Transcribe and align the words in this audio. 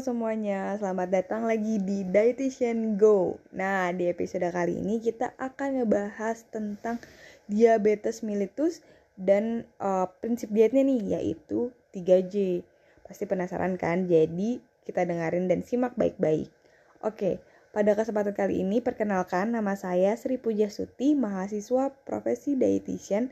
semuanya, 0.00 0.80
selamat 0.80 1.12
datang 1.12 1.44
lagi 1.44 1.76
di 1.76 2.08
Dietitian 2.08 2.96
Go. 2.96 3.36
Nah, 3.52 3.92
di 3.92 4.08
episode 4.08 4.48
kali 4.48 4.80
ini 4.80 4.96
kita 4.96 5.36
akan 5.36 5.84
ngebahas 5.84 6.48
tentang 6.48 6.96
diabetes 7.44 8.24
mellitus 8.24 8.80
dan 9.20 9.68
uh, 9.76 10.08
prinsip 10.24 10.48
dietnya 10.56 10.88
nih, 10.88 11.20
yaitu 11.20 11.68
3J. 11.92 12.64
Pasti 13.04 13.28
penasaran 13.28 13.76
kan? 13.76 14.08
Jadi, 14.08 14.64
kita 14.88 15.04
dengerin 15.04 15.52
dan 15.52 15.60
simak 15.60 15.92
baik-baik. 16.00 16.48
Oke, 17.04 17.44
pada 17.76 17.92
kesempatan 17.92 18.32
kali 18.32 18.64
ini 18.64 18.80
perkenalkan 18.80 19.52
nama 19.52 19.76
saya 19.76 20.16
Sri 20.16 20.40
Pujasuti, 20.40 21.12
mahasiswa 21.12 21.92
profesi 22.08 22.56
dietitian 22.56 23.28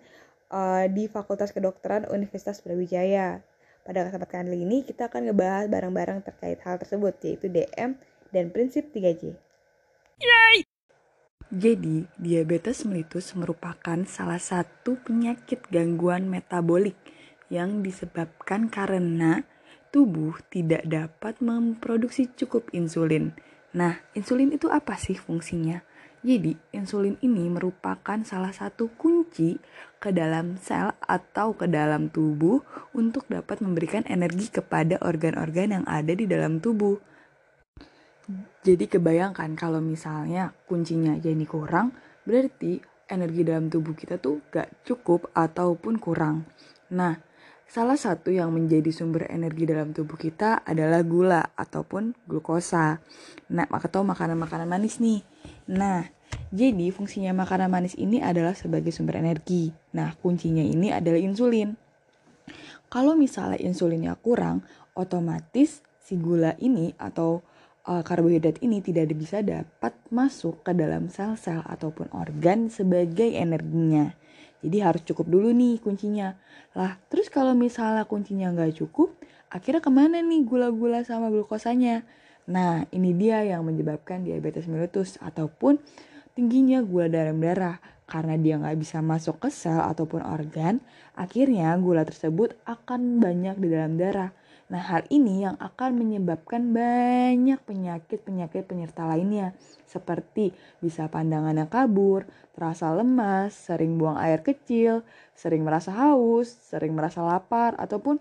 uh, 0.52 0.84
di 0.84 1.08
Fakultas 1.08 1.56
Kedokteran 1.56 2.04
Universitas 2.12 2.60
Brawijaya. 2.60 3.40
Pada 3.88 4.04
kesempatan 4.04 4.52
kali 4.52 4.68
ini 4.68 4.84
kita 4.84 5.08
akan 5.08 5.32
ngebahas 5.32 5.64
barang-barang 5.72 6.20
terkait 6.20 6.60
hal 6.60 6.76
tersebut 6.76 7.16
yaitu 7.24 7.48
DM 7.48 7.96
dan 8.28 8.52
prinsip 8.52 8.92
3J. 8.92 9.32
Yay! 10.20 10.68
Jadi, 11.48 12.04
diabetes 12.20 12.84
mellitus 12.84 13.32
merupakan 13.32 13.96
salah 14.04 14.36
satu 14.36 15.00
penyakit 15.00 15.64
gangguan 15.72 16.28
metabolik 16.28 17.00
yang 17.48 17.80
disebabkan 17.80 18.68
karena 18.68 19.48
tubuh 19.88 20.36
tidak 20.52 20.84
dapat 20.84 21.40
memproduksi 21.40 22.28
cukup 22.36 22.68
insulin. 22.76 23.32
Nah, 23.72 24.04
insulin 24.12 24.52
itu 24.52 24.68
apa 24.68 25.00
sih 25.00 25.16
fungsinya? 25.16 25.80
Jadi, 26.20 26.60
insulin 26.76 27.16
ini 27.24 27.48
merupakan 27.48 28.20
salah 28.20 28.52
satu 28.52 28.92
kunci 29.00 29.17
ke 29.98 30.10
dalam 30.14 30.56
sel 30.58 30.94
atau 31.02 31.54
ke 31.58 31.66
dalam 31.66 32.08
tubuh 32.08 32.62
untuk 32.94 33.26
dapat 33.26 33.60
memberikan 33.60 34.06
energi 34.06 34.48
kepada 34.48 34.98
organ-organ 35.02 35.82
yang 35.82 35.84
ada 35.86 36.14
di 36.14 36.24
dalam 36.24 36.62
tubuh. 36.62 36.98
Jadi 38.62 38.84
kebayangkan 38.90 39.56
kalau 39.56 39.80
misalnya 39.80 40.52
kuncinya 40.68 41.16
jadi 41.16 41.44
kurang, 41.48 41.96
berarti 42.28 42.82
energi 43.08 43.40
dalam 43.40 43.72
tubuh 43.72 43.96
kita 43.96 44.20
tuh 44.20 44.44
gak 44.52 44.84
cukup 44.84 45.32
ataupun 45.32 45.96
kurang. 45.96 46.44
Nah, 46.92 47.16
salah 47.64 47.96
satu 47.96 48.28
yang 48.28 48.52
menjadi 48.52 48.92
sumber 48.92 49.28
energi 49.32 49.64
dalam 49.64 49.96
tubuh 49.96 50.20
kita 50.20 50.60
adalah 50.60 51.00
gula 51.04 51.40
ataupun 51.56 52.12
glukosa. 52.28 53.00
Nah, 53.48 53.64
atau 53.72 54.04
makanan-makanan 54.04 54.68
manis 54.68 55.00
nih. 55.00 55.24
Nah, 55.72 56.04
jadi 56.48 56.88
fungsinya 56.88 57.36
makanan 57.36 57.68
manis 57.68 57.92
ini 58.00 58.24
adalah 58.24 58.56
sebagai 58.56 58.88
sumber 58.88 59.20
energi. 59.20 59.68
Nah, 59.92 60.16
kuncinya 60.16 60.64
ini 60.64 60.88
adalah 60.88 61.20
insulin. 61.20 61.76
Kalau 62.88 63.12
misalnya 63.12 63.60
insulinnya 63.60 64.16
kurang, 64.16 64.64
otomatis 64.96 65.84
si 66.00 66.16
gula 66.16 66.56
ini 66.56 66.96
atau 66.96 67.44
uh, 67.84 68.00
karbohidrat 68.00 68.64
ini 68.64 68.80
tidak 68.80 69.12
bisa 69.12 69.44
dapat 69.44 69.92
masuk 70.08 70.64
ke 70.64 70.72
dalam 70.72 71.12
sel-sel 71.12 71.60
ataupun 71.68 72.08
organ 72.16 72.72
sebagai 72.72 73.28
energinya. 73.28 74.16
Jadi 74.64 74.76
harus 74.80 75.02
cukup 75.04 75.28
dulu 75.28 75.52
nih 75.52 75.84
kuncinya. 75.84 76.32
Lah, 76.72 76.96
terus 77.12 77.28
kalau 77.28 77.52
misalnya 77.52 78.08
kuncinya 78.08 78.48
nggak 78.56 78.80
cukup, 78.80 79.12
akhirnya 79.52 79.84
ke 79.84 79.92
mana 79.92 80.24
nih 80.24 80.48
gula-gula 80.48 81.04
sama 81.04 81.28
glukosanya? 81.28 82.08
Nah, 82.48 82.88
ini 82.88 83.12
dia 83.12 83.44
yang 83.44 83.68
menyebabkan 83.68 84.24
diabetes 84.24 84.64
mellitus 84.64 85.20
ataupun 85.20 85.76
tingginya 86.38 86.78
gula 86.86 87.10
dalam 87.10 87.42
darah. 87.42 87.82
Karena 88.08 88.38
dia 88.40 88.56
nggak 88.56 88.78
bisa 88.78 89.04
masuk 89.04 89.42
ke 89.42 89.52
sel 89.52 89.84
ataupun 89.84 90.24
organ, 90.24 90.80
akhirnya 91.12 91.76
gula 91.76 92.08
tersebut 92.08 92.56
akan 92.64 93.20
banyak 93.20 93.60
di 93.60 93.68
dalam 93.68 94.00
darah. 94.00 94.32
Nah, 94.72 94.80
hal 94.80 95.04
ini 95.12 95.44
yang 95.44 95.60
akan 95.60 95.96
menyebabkan 95.96 96.72
banyak 96.72 97.60
penyakit-penyakit 97.68 98.64
penyerta 98.64 99.04
lainnya, 99.04 99.52
seperti 99.84 100.56
bisa 100.80 101.08
pandangannya 101.08 101.68
kabur, 101.68 102.24
terasa 102.56 102.92
lemas, 102.96 103.52
sering 103.52 103.96
buang 103.96 104.16
air 104.20 104.40
kecil, 104.40 105.04
sering 105.36 105.64
merasa 105.64 105.92
haus, 105.92 106.48
sering 106.48 106.92
merasa 106.92 107.24
lapar, 107.24 107.76
ataupun 107.80 108.20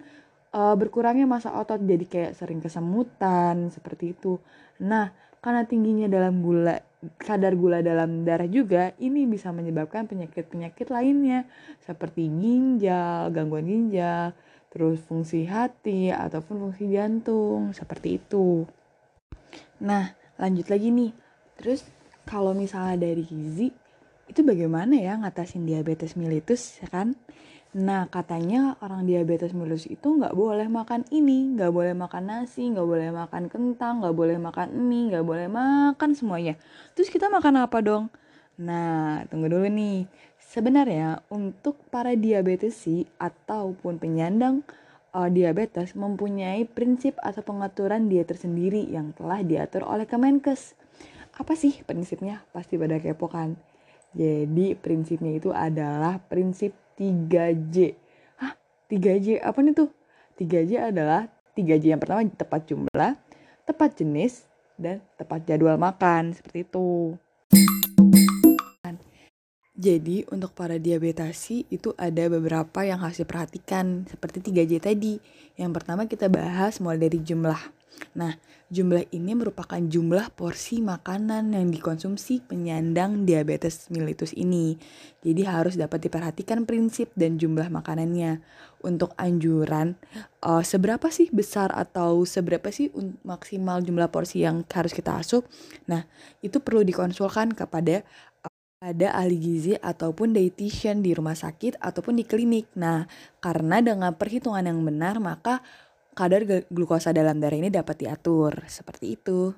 uh, 0.55 0.75
berkurangnya 0.79 1.27
masa 1.27 1.51
otot 1.51 1.83
jadi 1.83 2.05
kayak 2.07 2.33
sering 2.35 2.63
kesemutan 2.63 3.67
seperti 3.71 4.15
itu. 4.15 4.39
Nah, 4.83 5.11
karena 5.43 5.67
tingginya 5.67 6.07
dalam 6.07 6.39
gula 6.39 6.79
kadar 7.21 7.53
gula 7.53 7.85
dalam 7.85 8.25
darah 8.25 8.49
juga 8.49 8.97
ini 8.97 9.29
bisa 9.29 9.53
menyebabkan 9.53 10.09
penyakit-penyakit 10.09 10.89
lainnya 10.89 11.45
seperti 11.85 12.25
ginjal, 12.25 13.29
gangguan 13.29 13.69
ginjal, 13.69 14.33
terus 14.73 14.97
fungsi 15.05 15.45
hati 15.45 16.09
ataupun 16.09 16.69
fungsi 16.69 16.89
jantung 16.89 17.71
seperti 17.71 18.17
itu. 18.17 18.65
Nah, 19.85 20.09
lanjut 20.41 20.67
lagi 20.73 20.89
nih. 20.89 21.11
Terus 21.57 21.85
kalau 22.25 22.57
misalnya 22.57 23.09
dari 23.09 23.23
gizi 23.25 23.69
itu 24.27 24.43
bagaimana 24.43 24.99
ya 24.99 25.15
ngatasin 25.21 25.63
diabetes 25.63 26.17
mellitus 26.19 26.81
ya 26.83 26.89
kan? 26.91 27.15
Nah 27.77 28.09
katanya 28.09 28.73
orang 28.81 29.05
diabetes 29.05 29.53
mellitus 29.53 29.85
itu 29.85 30.17
nggak 30.17 30.33
boleh 30.33 30.65
makan 30.65 31.05
ini, 31.13 31.53
nggak 31.53 31.69
boleh 31.69 31.93
makan 31.93 32.23
nasi, 32.25 32.73
nggak 32.73 32.87
boleh 32.89 33.13
makan 33.13 33.53
kentang, 33.53 34.01
nggak 34.01 34.17
boleh 34.17 34.37
makan 34.41 34.73
mie, 34.81 35.13
nggak 35.13 35.21
boleh 35.21 35.45
makan 35.45 36.17
semuanya. 36.17 36.57
Terus 36.97 37.13
kita 37.13 37.29
makan 37.29 37.61
apa 37.61 37.77
dong? 37.85 38.09
Nah 38.57 39.21
tunggu 39.29 39.45
dulu 39.53 39.69
nih. 39.69 40.09
Sebenarnya 40.41 41.21
untuk 41.29 41.77
para 41.93 42.17
diabetes 42.17 42.81
sih 42.81 43.05
ataupun 43.21 44.01
penyandang 44.01 44.65
uh, 45.13 45.29
diabetes 45.29 45.93
mempunyai 45.93 46.65
prinsip 46.65 47.13
atau 47.21 47.45
pengaturan 47.45 48.09
diet 48.09 48.25
tersendiri 48.25 48.89
yang 48.89 49.13
telah 49.13 49.45
diatur 49.45 49.85
oleh 49.85 50.09
Kemenkes. 50.09 50.73
Apa 51.37 51.53
sih 51.53 51.85
prinsipnya? 51.85 52.41
Pasti 52.49 52.73
pada 52.81 52.97
kepo 52.97 53.29
kan? 53.29 53.53
Jadi 54.17 54.73
prinsipnya 54.73 55.37
itu 55.37 55.53
adalah 55.53 56.17
prinsip 56.25 56.86
3J. 56.97 57.93
Hah? 58.41 58.57
3J 58.89 59.45
apa 59.45 59.61
nih 59.61 59.73
tuh? 59.77 59.89
3J 60.41 60.89
adalah 60.89 61.29
3J 61.53 61.93
yang 61.93 62.01
pertama 62.01 62.25
tepat 62.25 62.65
jumlah, 62.65 63.13
tepat 63.69 63.89
jenis, 64.01 64.49
dan 64.81 65.05
tepat 65.13 65.45
jadwal 65.45 65.77
makan. 65.77 66.33
Seperti 66.33 66.65
itu. 66.65 67.13
Jadi 69.77 70.25
untuk 70.33 70.57
para 70.57 70.81
diabetasi 70.81 71.69
itu 71.69 71.93
ada 72.01 72.25
beberapa 72.33 72.81
yang 72.81 72.97
harus 72.97 73.21
diperhatikan 73.21 74.09
seperti 74.09 74.49
3J 74.49 74.81
tadi. 74.81 75.21
Yang 75.53 75.71
pertama 75.77 76.09
kita 76.09 76.33
bahas 76.33 76.81
mulai 76.81 76.97
dari 76.97 77.21
jumlah. 77.21 77.76
Nah, 78.17 78.33
jumlah 78.67 79.07
ini 79.13 79.37
merupakan 79.37 79.79
jumlah 79.79 80.33
porsi 80.33 80.83
makanan 80.83 81.53
yang 81.53 81.69
dikonsumsi 81.69 82.45
penyandang 82.45 83.23
diabetes 83.23 83.87
mellitus 83.93 84.33
ini. 84.33 84.77
Jadi 85.21 85.41
harus 85.45 85.77
dapat 85.77 86.05
diperhatikan 86.05 86.65
prinsip 86.65 87.13
dan 87.13 87.37
jumlah 87.37 87.69
makanannya. 87.69 88.41
Untuk 88.77 89.17
anjuran, 89.17 89.97
uh, 90.45 90.61
seberapa 90.61 91.09
sih 91.09 91.33
besar 91.33 91.73
atau 91.73 92.21
seberapa 92.29 92.69
sih 92.69 92.93
maksimal 93.25 93.81
jumlah 93.81 94.13
porsi 94.13 94.45
yang 94.45 94.61
harus 94.69 94.93
kita 94.93 95.17
asup? 95.17 95.49
Nah, 95.89 96.05
itu 96.45 96.61
perlu 96.61 96.85
dikonsulkan 96.85 97.57
kepada 97.57 98.05
ada 98.77 99.09
ahli 99.17 99.41
gizi 99.41 99.73
ataupun 99.73 100.37
dietitian 100.37 101.01
di 101.01 101.17
rumah 101.17 101.33
sakit 101.33 101.81
ataupun 101.81 102.21
di 102.21 102.23
klinik. 102.29 102.69
Nah, 102.77 103.09
karena 103.41 103.81
dengan 103.81 104.13
perhitungan 104.13 104.61
yang 104.61 104.85
benar, 104.85 105.17
maka 105.17 105.65
kadar 106.17 106.41
glukosa 106.73 107.13
dalam 107.13 107.37
darah 107.37 107.61
ini 107.61 107.69
dapat 107.69 108.01
diatur 108.01 108.65
seperti 108.65 109.13
itu. 109.13 109.53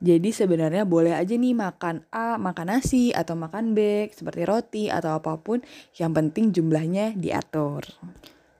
Jadi 0.00 0.32
sebenarnya 0.32 0.88
boleh 0.88 1.12
aja 1.12 1.36
nih 1.36 1.52
makan 1.52 2.08
A, 2.08 2.40
makan 2.40 2.72
nasi 2.72 3.12
atau 3.12 3.36
makan 3.36 3.76
B 3.76 4.08
seperti 4.08 4.42
roti 4.48 4.84
atau 4.88 5.20
apa 5.20 5.36
pun, 5.36 5.60
yang 6.00 6.16
penting 6.16 6.56
jumlahnya 6.56 7.12
diatur. 7.20 7.84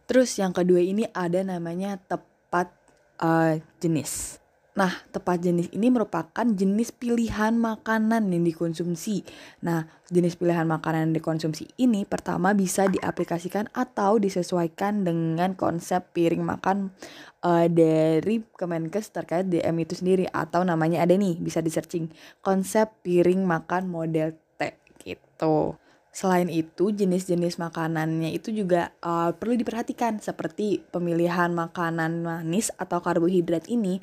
Terus 0.05 0.37
yang 0.37 0.53
kedua 0.53 0.85
ini 0.85 1.09
ada 1.09 1.41
namanya 1.41 1.97
tepat 1.97 2.69
uh, 3.25 3.57
jenis. 3.81 4.40
Nah, 4.81 4.97
tepat 5.13 5.45
jenis 5.45 5.69
ini 5.77 5.93
merupakan 5.93 6.41
jenis 6.41 6.89
pilihan 6.97 7.53
makanan 7.53 8.33
yang 8.33 8.49
dikonsumsi. 8.49 9.29
Nah, 9.61 9.85
jenis 10.09 10.41
pilihan 10.41 10.65
makanan 10.65 11.13
yang 11.13 11.21
dikonsumsi 11.21 11.69
ini 11.77 12.09
pertama 12.09 12.57
bisa 12.57 12.89
diaplikasikan 12.89 13.69
atau 13.77 14.17
disesuaikan 14.17 15.05
dengan 15.05 15.53
konsep 15.53 16.01
piring 16.17 16.41
makan 16.41 16.97
uh, 17.45 17.69
dari 17.69 18.41
Kemenkes 18.57 19.13
terkait 19.13 19.53
DM 19.53 19.85
itu 19.85 20.01
sendiri 20.01 20.25
atau 20.33 20.65
namanya 20.65 21.05
ada 21.05 21.13
nih 21.13 21.37
bisa 21.37 21.61
di 21.61 21.69
searching 21.69 22.09
konsep 22.41 22.89
piring 23.05 23.45
makan 23.45 23.85
model 23.85 24.33
T 24.57 24.81
gitu. 25.05 25.77
Selain 26.09 26.49
itu, 26.49 26.89
jenis-jenis 26.89 27.61
makanannya 27.61 28.33
itu 28.33 28.49
juga 28.51 28.97
uh, 29.05 29.37
perlu 29.37 29.61
diperhatikan 29.61 30.25
seperti 30.25 30.81
pemilihan 30.89 31.53
makanan 31.53 32.25
manis 32.25 32.73
atau 32.81 32.99
karbohidrat 32.99 33.69
ini 33.69 34.01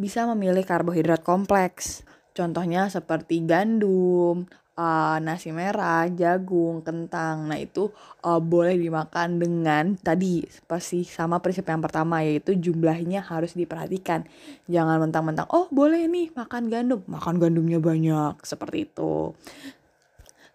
bisa 0.00 0.24
memilih 0.32 0.64
karbohidrat 0.64 1.20
kompleks. 1.20 2.02
Contohnya 2.32 2.88
seperti 2.88 3.44
gandum, 3.44 4.48
uh, 4.80 5.18
nasi 5.20 5.52
merah, 5.52 6.08
jagung, 6.08 6.80
kentang. 6.80 7.52
Nah, 7.52 7.60
itu 7.60 7.92
uh, 8.24 8.40
boleh 8.40 8.80
dimakan 8.80 9.36
dengan 9.36 9.84
tadi 10.00 10.48
pasti 10.64 11.04
sama 11.04 11.44
prinsip 11.44 11.68
yang 11.68 11.84
pertama 11.84 12.24
yaitu 12.24 12.56
jumlahnya 12.56 13.20
harus 13.20 13.52
diperhatikan. 13.52 14.24
Jangan 14.72 15.04
mentang-mentang 15.04 15.46
oh 15.52 15.68
boleh 15.68 16.08
nih 16.08 16.32
makan 16.32 16.72
gandum, 16.72 17.04
makan 17.04 17.36
gandumnya 17.36 17.76
banyak 17.76 18.40
seperti 18.40 18.88
itu. 18.88 19.36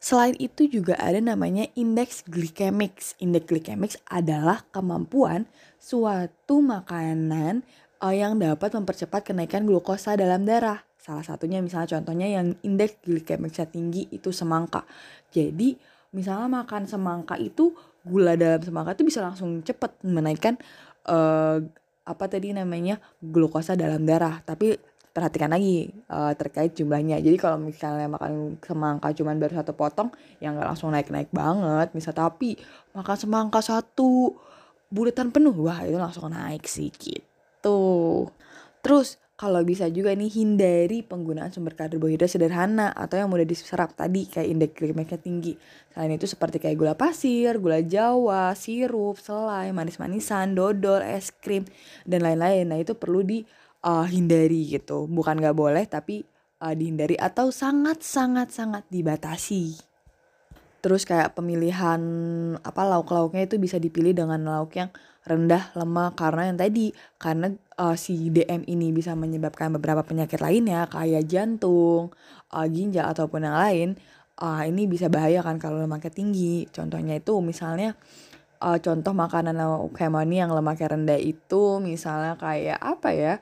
Selain 0.05 0.37
itu 0.37 0.69
juga 0.69 0.93
ada 1.01 1.17
namanya 1.17 1.65
indeks 1.73 2.21
glikemik. 2.29 3.01
Indeks 3.17 3.49
glikemik 3.49 3.97
adalah 4.05 4.61
kemampuan 4.69 5.49
suatu 5.81 6.61
makanan 6.61 7.65
yang 8.03 8.37
dapat 8.37 8.75
mempercepat 8.75 9.31
kenaikan 9.31 9.63
glukosa 9.63 10.13
dalam 10.19 10.43
darah. 10.43 10.83
Salah 10.99 11.21
satunya 11.21 11.61
misalnya 11.61 11.97
contohnya 11.99 12.27
yang 12.27 12.57
indeks 12.65 12.99
glikemiknya 13.05 13.65
tinggi 13.69 14.09
itu 14.09 14.33
semangka. 14.33 14.83
Jadi 15.29 15.77
misalnya 16.11 16.63
makan 16.63 16.89
semangka 16.89 17.37
itu 17.37 17.75
gula 18.05 18.33
dalam 18.33 18.61
semangka 18.61 18.97
itu 18.97 19.05
bisa 19.05 19.21
langsung 19.21 19.61
cepat 19.61 20.01
menaikkan 20.05 20.57
uh, 21.09 21.61
apa 22.05 22.25
tadi 22.29 22.53
namanya 22.53 23.01
glukosa 23.21 23.77
dalam 23.77 24.05
darah. 24.05 24.41
Tapi 24.41 24.77
perhatikan 25.15 25.47
lagi 25.55 25.93
uh, 26.11 26.35
terkait 26.35 26.75
jumlahnya. 26.75 27.23
Jadi 27.23 27.37
kalau 27.39 27.55
misalnya 27.55 28.11
makan 28.11 28.59
semangka 28.59 29.15
cuma 29.15 29.31
baru 29.31 29.63
satu 29.63 29.71
potong, 29.71 30.11
yang 30.43 30.59
nggak 30.59 30.67
langsung 30.75 30.91
naik-naik 30.91 31.31
banget. 31.31 31.95
Misal 31.95 32.11
tapi 32.11 32.59
makan 32.91 33.15
semangka 33.15 33.63
satu 33.63 34.35
bulatan 34.91 35.31
penuh, 35.31 35.55
wah 35.55 35.81
itu 35.87 35.95
langsung 35.95 36.27
naik 36.29 36.67
sih 36.67 36.91
gitu. 37.65 38.29
Terus 38.85 39.17
kalau 39.35 39.59
bisa 39.67 39.91
juga 39.91 40.15
nih 40.15 40.31
hindari 40.31 41.03
penggunaan 41.03 41.51
sumber 41.51 41.75
karbohidrat 41.75 42.31
sederhana 42.31 42.95
atau 42.95 43.19
yang 43.19 43.27
mudah 43.27 43.43
diserap 43.43 43.91
tadi 43.97 44.29
kayak 44.29 44.47
indeks 44.47 44.73
glikemiknya 44.79 45.19
tinggi. 45.19 45.53
Selain 45.91 46.13
itu 46.13 46.29
seperti 46.29 46.61
kayak 46.61 46.77
gula 46.79 46.93
pasir, 46.95 47.59
gula 47.59 47.83
jawa, 47.83 48.55
sirup, 48.55 49.19
selai, 49.19 49.75
manis-manisan, 49.75 50.55
dodol, 50.55 51.03
es 51.03 51.35
krim 51.35 51.67
dan 52.07 52.23
lain-lain. 52.23 52.69
Nah 52.71 52.79
itu 52.79 52.95
perlu 52.95 53.27
dihindari 53.27 54.61
uh, 54.69 54.71
gitu. 54.79 55.09
Bukan 55.11 55.35
nggak 55.41 55.57
boleh 55.57 55.83
tapi 55.89 56.23
uh, 56.63 56.71
dihindari 56.71 57.19
atau 57.19 57.51
sangat-sangat-sangat 57.51 58.87
dibatasi. 58.87 59.94
Terus 60.85 61.01
kayak 61.01 61.33
pemilihan 61.33 61.97
apa 62.61 62.85
lauk-lauknya 62.85 63.49
itu 63.49 63.57
bisa 63.57 63.81
dipilih 63.81 64.13
dengan 64.13 64.37
lauk 64.45 64.77
yang 64.77 64.93
rendah 65.25 65.73
lemak 65.73 66.13
karena 66.13 66.53
yang 66.53 66.57
tadi 66.61 66.93
karena 67.17 67.49
uh, 67.81 67.97
si 67.97 68.29
DM 68.29 68.61
ini 68.69 68.93
bisa 68.93 69.17
menyebabkan 69.17 69.73
beberapa 69.73 70.05
penyakit 70.05 70.37
lainnya 70.37 70.85
kayak 70.85 71.25
jantung, 71.25 72.13
uh, 72.53 72.67
ginjal 72.69 73.09
ataupun 73.09 73.49
yang 73.49 73.57
lain. 73.57 73.89
Uh, 74.37 74.61
ini 74.69 74.85
bisa 74.85 75.09
bahaya 75.09 75.41
kan 75.41 75.57
kalau 75.57 75.81
lemaknya 75.81 76.13
tinggi. 76.13 76.69
Contohnya 76.69 77.17
itu 77.17 77.33
misalnya 77.41 77.97
uh, 78.61 78.77
contoh 78.77 79.17
makanan 79.17 79.57
hemoni 79.97 80.37
yang 80.37 80.53
lemaknya 80.53 80.93
rendah 80.93 81.17
itu 81.17 81.81
misalnya 81.81 82.37
kayak 82.37 82.77
apa 82.77 83.09
ya? 83.09 83.33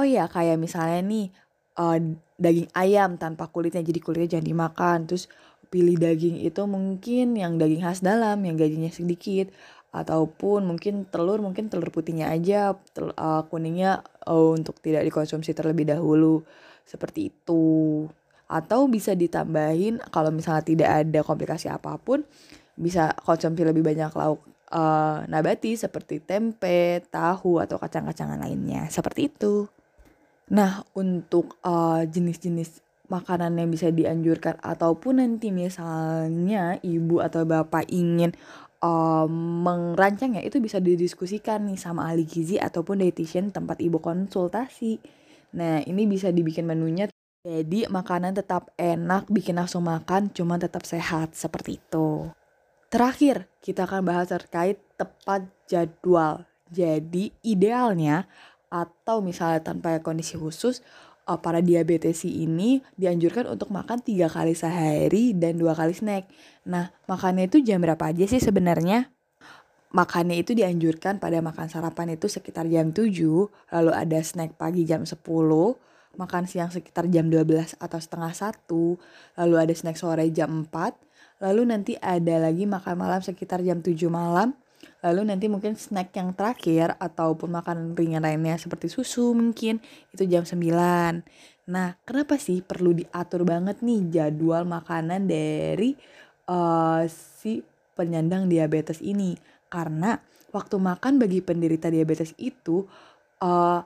Oh 0.00 0.06
ya 0.08 0.32
kayak 0.32 0.56
misalnya 0.56 1.04
nih 1.04 1.28
uh, 1.76 2.00
daging 2.40 2.72
ayam 2.72 3.20
tanpa 3.20 3.52
kulitnya 3.52 3.84
jadi 3.84 4.00
kulitnya 4.00 4.40
jangan 4.40 4.48
dimakan. 4.48 4.98
Terus 5.04 5.28
pilih 5.70 5.96
daging 5.96 6.42
itu 6.42 6.66
mungkin 6.66 7.38
yang 7.38 7.56
daging 7.56 7.86
khas 7.86 8.02
dalam 8.02 8.42
yang 8.42 8.58
gajinya 8.58 8.90
sedikit 8.90 9.54
ataupun 9.90 10.66
mungkin 10.70 11.06
telur 11.10 11.42
mungkin 11.42 11.66
telur 11.66 11.90
putihnya 11.90 12.30
aja 12.30 12.78
tel, 12.94 13.10
uh, 13.14 13.42
kuningnya 13.50 14.06
uh, 14.26 14.54
untuk 14.54 14.78
tidak 14.78 15.06
dikonsumsi 15.06 15.50
terlebih 15.54 15.86
dahulu. 15.90 16.42
Seperti 16.86 17.30
itu. 17.30 18.06
Atau 18.50 18.90
bisa 18.90 19.14
ditambahin 19.14 20.02
kalau 20.10 20.34
misalnya 20.34 20.66
tidak 20.66 20.90
ada 20.90 21.20
komplikasi 21.22 21.70
apa 21.70 21.98
pun 22.02 22.26
bisa 22.74 23.14
konsumsi 23.22 23.62
lebih 23.62 23.86
banyak 23.86 24.10
lauk 24.14 24.42
uh, 24.74 25.22
nabati 25.30 25.78
seperti 25.78 26.18
tempe, 26.22 27.02
tahu 27.10 27.62
atau 27.62 27.78
kacang-kacangan 27.78 28.42
lainnya. 28.42 28.90
Seperti 28.90 29.30
itu. 29.30 29.70
Nah 30.50 30.82
untuk 30.98 31.62
jenis-jenis 32.10 32.82
uh, 32.82 32.89
makanan 33.10 33.58
yang 33.58 33.68
bisa 33.68 33.90
dianjurkan 33.90 34.62
ataupun 34.62 35.18
nanti 35.18 35.50
misalnya 35.50 36.78
ibu 36.80 37.18
atau 37.18 37.42
bapak 37.42 37.90
ingin 37.90 38.32
um, 38.80 39.66
merancangnya 39.66 40.40
itu 40.40 40.62
bisa 40.62 40.80
didiskusikan 40.80 41.68
nih 41.68 41.78
sama 41.78 42.08
ahli 42.08 42.24
gizi 42.24 42.56
ataupun 42.56 43.02
dietitian 43.04 43.52
tempat 43.52 43.82
ibu 43.82 44.00
konsultasi. 44.00 45.02
Nah, 45.58 45.82
ini 45.82 46.06
bisa 46.06 46.30
dibikin 46.30 46.64
menunya 46.64 47.10
jadi 47.40 47.88
makanan 47.88 48.36
tetap 48.36 48.68
enak, 48.76 49.24
bikin 49.32 49.56
nafsu 49.56 49.80
makan, 49.80 50.28
cuma 50.36 50.60
tetap 50.60 50.84
sehat 50.84 51.32
seperti 51.32 51.80
itu. 51.80 52.28
Terakhir, 52.92 53.48
kita 53.64 53.88
akan 53.88 54.04
bahas 54.04 54.28
terkait 54.28 54.76
tepat 55.00 55.48
jadwal. 55.64 56.44
Jadi, 56.68 57.32
idealnya 57.40 58.28
atau 58.68 59.24
misalnya 59.24 59.72
tanpa 59.72 59.98
kondisi 60.04 60.36
khusus, 60.36 60.84
uh, 61.28 61.40
para 61.40 61.60
diabetes 61.60 62.24
ini 62.24 62.80
dianjurkan 62.96 63.50
untuk 63.50 63.68
makan 63.74 64.00
tiga 64.00 64.30
kali 64.30 64.56
sehari 64.56 65.36
dan 65.36 65.60
dua 65.60 65.76
kali 65.76 65.92
snack. 65.92 66.30
Nah, 66.68 66.94
makannya 67.10 67.48
itu 67.50 67.60
jam 67.60 67.82
berapa 67.82 68.00
aja 68.00 68.24
sih 68.24 68.40
sebenarnya? 68.40 69.10
Makannya 69.90 70.38
itu 70.38 70.54
dianjurkan 70.54 71.18
pada 71.18 71.42
makan 71.42 71.66
sarapan 71.66 72.14
itu 72.14 72.30
sekitar 72.30 72.70
jam 72.70 72.94
7, 72.94 73.10
lalu 73.74 73.90
ada 73.90 74.22
snack 74.22 74.54
pagi 74.54 74.86
jam 74.86 75.02
10, 75.02 75.18
makan 76.14 76.46
siang 76.46 76.70
sekitar 76.70 77.10
jam 77.10 77.26
12 77.26 77.74
atau 77.74 77.98
setengah 77.98 78.30
1, 78.30 78.70
lalu 79.42 79.54
ada 79.58 79.74
snack 79.74 79.98
sore 79.98 80.30
jam 80.30 80.62
4, 80.70 81.42
lalu 81.42 81.62
nanti 81.66 81.98
ada 81.98 82.38
lagi 82.38 82.70
makan 82.70 82.94
malam 83.02 83.18
sekitar 83.18 83.66
jam 83.66 83.82
7 83.82 84.06
malam, 84.06 84.54
Lalu 85.00 85.32
nanti 85.32 85.46
mungkin 85.48 85.76
snack 85.76 86.12
yang 86.16 86.36
terakhir 86.36 86.96
ataupun 87.00 87.48
makanan 87.48 87.96
ringan 87.96 88.24
lainnya 88.24 88.60
seperti 88.60 88.92
susu 88.92 89.32
mungkin 89.32 89.80
itu 90.12 90.24
jam 90.28 90.44
9. 90.44 91.24
Nah, 91.70 91.94
kenapa 92.02 92.36
sih 92.36 92.60
perlu 92.60 92.92
diatur 92.96 93.46
banget 93.46 93.80
nih 93.80 94.00
jadwal 94.10 94.66
makanan 94.66 95.30
dari 95.30 95.94
uh, 96.50 97.06
si 97.08 97.62
penyandang 97.94 98.50
diabetes 98.50 98.98
ini? 99.00 99.38
Karena 99.70 100.18
waktu 100.50 100.76
makan 100.76 101.22
bagi 101.22 101.40
penderita 101.40 101.86
diabetes 101.88 102.34
itu 102.36 102.84
uh, 103.40 103.80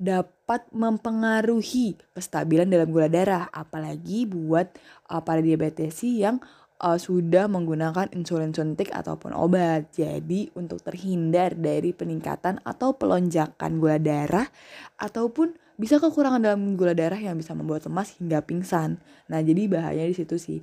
dapat 0.00 0.64
mempengaruhi 0.72 1.96
kestabilan 2.16 2.72
dalam 2.72 2.88
gula 2.88 3.08
darah, 3.08 3.52
apalagi 3.52 4.24
buat 4.24 4.72
uh, 5.12 5.20
para 5.20 5.44
diabetes 5.44 6.00
yang 6.04 6.40
uh, 6.80 6.98
sudah 6.98 7.46
menggunakan 7.46 8.08
insulin 8.16 8.56
suntik 8.56 8.90
ataupun 8.90 9.36
obat. 9.36 9.92
Jadi 9.92 10.48
untuk 10.56 10.80
terhindar 10.80 11.54
dari 11.54 11.92
peningkatan 11.92 12.64
atau 12.64 12.96
pelonjakan 12.96 13.78
gula 13.78 14.00
darah 14.00 14.48
ataupun 14.96 15.54
bisa 15.76 16.00
kekurangan 16.00 16.40
dalam 16.40 16.76
gula 16.76 16.96
darah 16.96 17.20
yang 17.20 17.36
bisa 17.36 17.52
membuat 17.52 17.84
lemas 17.88 18.16
hingga 18.16 18.40
pingsan. 18.44 19.00
Nah, 19.28 19.40
jadi 19.40 19.68
bahaya 19.68 20.04
di 20.04 20.16
situ 20.16 20.36
sih. 20.40 20.60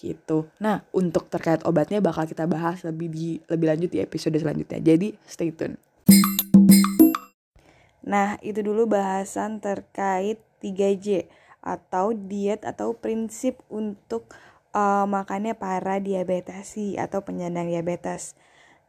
Gitu. 0.00 0.48
Nah, 0.64 0.80
untuk 0.96 1.28
terkait 1.28 1.60
obatnya 1.68 2.00
bakal 2.00 2.24
kita 2.24 2.48
bahas 2.48 2.80
lebih 2.88 3.12
di 3.12 3.28
lebih 3.48 3.68
lanjut 3.68 3.90
di 3.92 4.00
episode 4.00 4.36
selanjutnya. 4.40 4.80
Jadi, 4.80 5.12
stay 5.28 5.52
tune. 5.52 5.76
Nah, 8.00 8.40
itu 8.40 8.64
dulu 8.64 8.88
bahasan 8.88 9.60
terkait 9.60 10.40
3J 10.64 11.28
atau 11.60 12.16
diet 12.16 12.64
atau 12.64 12.96
prinsip 12.96 13.60
untuk 13.68 14.32
uh, 14.74 15.06
makannya 15.06 15.54
para 15.58 15.98
diabetesi 15.98 16.98
atau 16.98 17.22
penyandang 17.22 17.70
diabetes. 17.70 18.38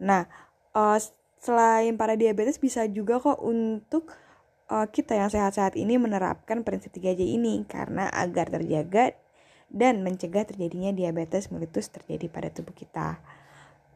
Nah, 0.02 0.30
uh, 0.74 0.98
selain 1.42 1.98
para 1.98 2.14
diabetes 2.18 2.62
bisa 2.62 2.86
juga 2.86 3.18
kok 3.18 3.42
untuk 3.42 4.10
uh, 4.70 4.88
kita 4.88 5.18
yang 5.18 5.30
sehat-sehat 5.30 5.76
ini 5.76 5.98
menerapkan 5.98 6.62
prinsip 6.62 6.94
3J 6.94 7.22
ini 7.38 7.66
karena 7.66 8.08
agar 8.14 8.50
terjaga 8.50 9.18
dan 9.72 10.04
mencegah 10.04 10.44
terjadinya 10.44 10.92
diabetes 10.92 11.48
mellitus 11.50 11.88
terjadi 11.90 12.28
pada 12.28 12.50
tubuh 12.52 12.76
kita. 12.76 13.20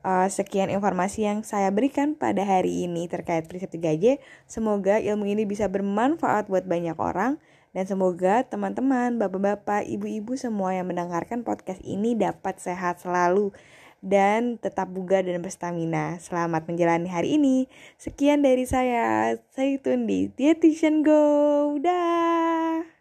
Uh, 0.05 0.29
sekian 0.29 0.69
informasi 0.69 1.25
yang 1.25 1.41
saya 1.41 1.73
berikan 1.73 2.13
pada 2.13 2.45
hari 2.45 2.85
ini 2.85 3.09
terkait 3.09 3.49
prinsip 3.49 3.73
3J. 3.73 4.21
Semoga 4.45 5.01
ilmu 5.01 5.25
ini 5.25 5.49
bisa 5.49 5.65
bermanfaat 5.65 6.45
buat 6.45 6.69
banyak 6.69 6.93
orang 7.01 7.41
dan 7.75 7.83
semoga 7.83 8.47
teman-teman, 8.47 9.19
bapak-bapak, 9.19 9.83
ibu-ibu 9.83 10.39
semua 10.39 10.71
yang 10.71 10.87
mendengarkan 10.87 11.43
podcast 11.43 11.83
ini 11.83 12.15
dapat 12.15 12.55
sehat 12.55 13.03
selalu 13.03 13.51
dan 13.99 14.55
tetap 14.55 14.87
bugar 14.87 15.27
dan 15.27 15.43
berstamina. 15.43 16.15
Selamat 16.23 16.63
menjalani 16.71 17.11
hari 17.11 17.35
ini. 17.35 17.67
Sekian 17.99 18.47
dari 18.47 18.63
saya. 18.63 19.35
Saya 19.51 19.75
di 20.07 20.31
Dietitian 20.31 21.03
Go. 21.03 21.75
Dah. 21.83 22.94